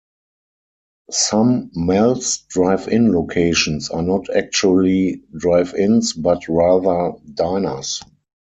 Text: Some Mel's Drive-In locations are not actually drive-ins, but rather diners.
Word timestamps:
Some 1.11 1.69
Mel's 1.75 2.39
Drive-In 2.49 3.13
locations 3.13 3.91
are 3.91 4.01
not 4.01 4.35
actually 4.35 5.21
drive-ins, 5.37 6.13
but 6.13 6.41
rather 6.49 7.11
diners. 7.31 8.01